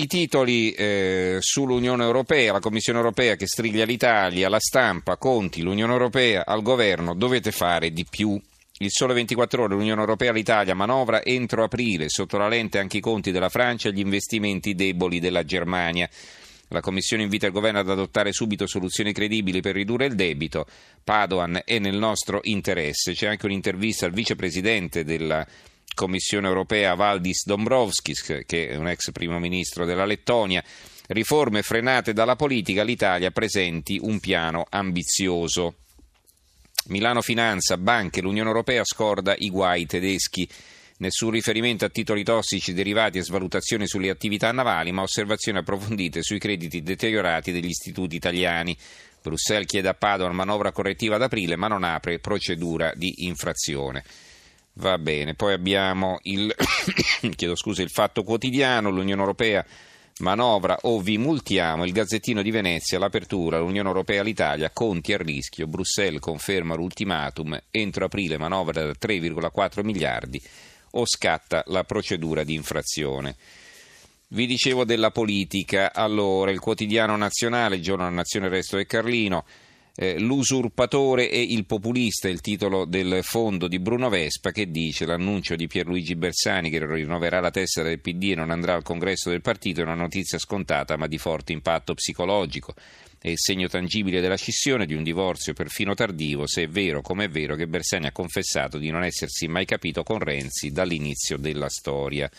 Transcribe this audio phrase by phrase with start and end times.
[0.00, 5.90] I titoli eh, sull'Unione Europea, la Commissione Europea che striglia l'Italia, la stampa, Conti, l'Unione
[5.90, 8.40] Europea, al governo, dovete fare di più.
[8.78, 13.00] Il sole 24 ore, l'Unione Europea, l'Italia, manovra entro aprile, sotto la lente anche i
[13.00, 16.08] conti della Francia e gli investimenti deboli della Germania.
[16.68, 20.64] La Commissione invita il governo ad adottare subito soluzioni credibili per ridurre il debito.
[21.02, 23.14] Padoan è nel nostro interesse.
[23.14, 25.76] C'è anche un'intervista al vicepresidente della Commissione
[26.46, 30.62] europea Valdis Dombrovskis, che è un ex primo ministro della Lettonia.
[31.08, 35.76] Riforme frenate dalla politica, l'Italia presenti un piano ambizioso.
[36.88, 40.48] Milano Finanza, banche, l'Unione Europea scorda i guai tedeschi.
[40.98, 46.38] Nessun riferimento a titoli tossici derivati e svalutazioni sulle attività navali, ma osservazioni approfondite sui
[46.38, 48.76] crediti deteriorati degli istituti italiani.
[49.22, 54.04] Bruxelles chiede a Padova manovra correttiva ad aprile, ma non apre procedura di infrazione.
[54.78, 56.54] Va bene, poi abbiamo il,
[57.54, 59.64] scusa, il Fatto Quotidiano, l'Unione Europea
[60.20, 65.66] manovra o vi multiamo, il Gazzettino di Venezia, l'apertura, l'Unione Europea l'Italia, conti a rischio,
[65.66, 70.40] Bruxelles conferma l'ultimatum, entro aprile manovra da 3,4 miliardi
[70.92, 73.34] o scatta la procedura di infrazione.
[74.28, 78.86] Vi dicevo della politica, allora il quotidiano nazionale, il giorno della nazione, il resto del
[78.86, 79.44] Carlino,
[80.00, 85.56] eh, L'usurpatore e il populista, il titolo del fondo di Bruno Vespa che dice l'annuncio
[85.56, 89.40] di Pierluigi Bersani che rinnoverà la testa del PD e non andrà al congresso del
[89.40, 92.74] partito è una notizia scontata ma di forte impatto psicologico.
[93.20, 97.24] È il segno tangibile della scissione di un divorzio perfino tardivo, se è vero come
[97.24, 101.68] è vero che Bersani ha confessato di non essersi mai capito con Renzi dall'inizio della
[101.68, 102.30] storia.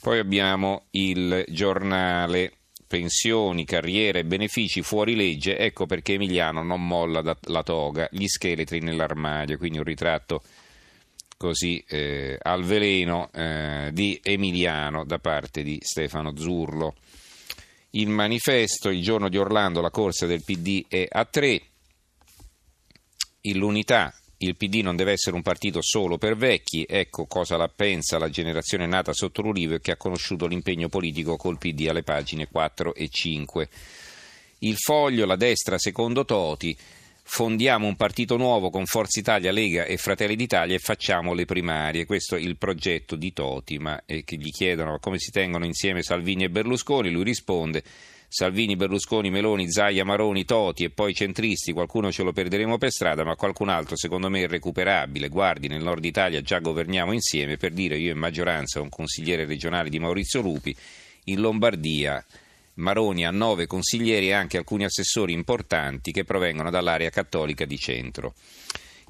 [0.00, 2.57] Poi abbiamo il giornale
[2.88, 9.58] pensioni, carriere, benefici fuori legge, ecco perché Emiliano non molla la toga, gli scheletri nell'armadio,
[9.58, 10.42] quindi un ritratto
[11.36, 16.96] così eh, al veleno eh, di Emiliano da parte di Stefano Zurlo.
[17.90, 21.60] Il manifesto, il giorno di Orlando, la corsa del PD è a tre,
[23.52, 28.18] l'unità il PD non deve essere un partito solo per vecchi, ecco cosa la pensa
[28.18, 32.46] la generazione nata sotto l'Ulivo e che ha conosciuto l'impegno politico col PD alle pagine
[32.48, 33.68] 4 e 5.
[34.60, 36.76] Il foglio, la destra secondo Toti,
[37.22, 42.06] fondiamo un partito nuovo con Forza Italia, Lega e Fratelli d'Italia e facciamo le primarie.
[42.06, 46.02] Questo è il progetto di Toti, ma eh, che gli chiedono come si tengono insieme
[46.02, 47.82] Salvini e Berlusconi, lui risponde
[48.30, 53.24] Salvini, Berlusconi, Meloni, Zaia, Maroni, Toti e poi centristi, qualcuno ce lo perderemo per strada,
[53.24, 55.28] ma qualcun altro secondo me è recuperabile.
[55.28, 59.88] Guardi, nel nord Italia già governiamo insieme, per dire io in maggioranza un consigliere regionale
[59.88, 60.76] di Maurizio Lupi,
[61.24, 62.22] in Lombardia
[62.74, 68.34] Maroni ha nove consiglieri e anche alcuni assessori importanti che provengono dall'area cattolica di centro.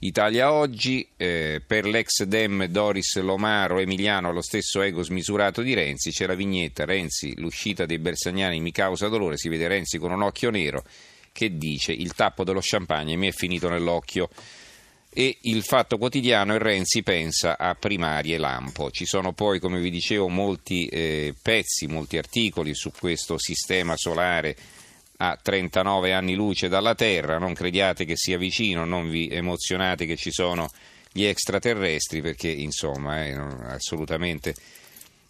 [0.00, 6.12] Italia oggi, eh, per l'ex Dem Doris Lomaro Emiliano allo stesso ego smisurato di Renzi,
[6.12, 10.22] c'è la vignetta Renzi, l'uscita dei Bersagnani mi causa dolore, si vede Renzi con un
[10.22, 10.84] occhio nero
[11.32, 14.28] che dice il tappo dello champagne mi è finito nell'occhio
[15.10, 18.92] e il fatto quotidiano e Renzi pensa a primarie lampo.
[18.92, 24.56] Ci sono poi, come vi dicevo, molti eh, pezzi, molti articoli su questo sistema solare
[25.18, 30.16] a 39 anni luce dalla Terra, non crediate che sia vicino, non vi emozionate che
[30.16, 30.68] ci sono
[31.12, 33.32] gli extraterrestri perché insomma eh,
[33.68, 34.54] assolutamente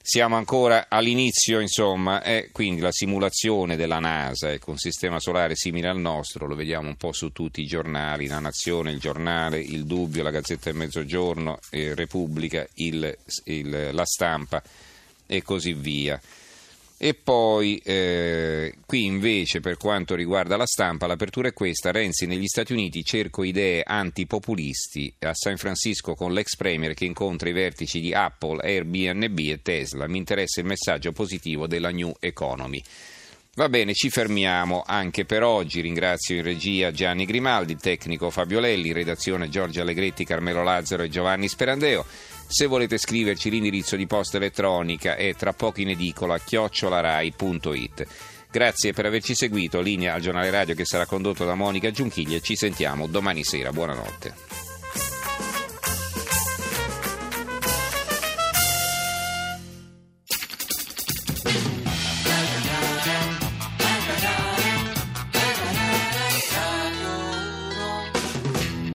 [0.00, 5.88] siamo ancora all'inizio insomma eh, quindi la simulazione della NASA ecco, un sistema solare simile
[5.88, 9.84] al nostro lo vediamo un po' su tutti i giornali La Nazione, Il Giornale, Il
[9.84, 14.62] Dubbio, La Gazzetta del Mezzogiorno, eh, Repubblica, il, il, La Stampa
[15.26, 16.20] e così via
[16.98, 22.46] e poi eh, qui invece per quanto riguarda la stampa l'apertura è questa, Renzi negli
[22.46, 28.00] Stati Uniti cerco idee antipopulisti a San Francisco con l'ex premier che incontra i vertici
[28.00, 32.82] di Apple, Airbnb e Tesla, mi interessa il messaggio positivo della New Economy.
[33.56, 35.80] Va bene, ci fermiamo anche per oggi.
[35.80, 41.48] Ringrazio in regia Gianni Grimaldi, tecnico Fabio Lelli, redazione Giorgio Allegretti, Carmelo Lazzaro e Giovanni
[41.48, 42.04] Sperandeo.
[42.46, 48.06] Se volete scriverci l'indirizzo di posta elettronica è tra poco in edicola chiocciolarai.it.
[48.50, 52.38] Grazie per averci seguito, linea al giornale radio che sarà condotto da Monica Giunchiglia.
[52.40, 53.72] Ci sentiamo domani sera.
[53.72, 54.55] Buonanotte.